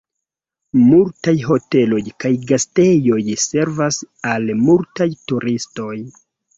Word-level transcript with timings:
Multaj 0.77 1.33
hoteloj 1.49 2.01
kaj 2.25 2.33
gastejoj 2.53 3.21
servas 3.47 4.03
al 4.35 4.53
multaj 4.67 5.13
turistoj. 5.31 5.97